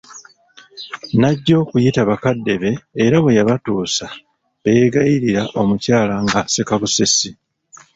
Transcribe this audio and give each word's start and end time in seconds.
Najja 1.21 1.55
okuyita 1.63 2.01
bakadde 2.09 2.53
be 2.61 2.71
era 3.05 3.17
bwe 3.21 3.31
yabatuusa 3.37 4.05
beegayirira 4.63 5.43
omukyala 5.59 6.15
nga 6.25 6.39
aseka 6.45 6.75
busesi. 6.81 7.29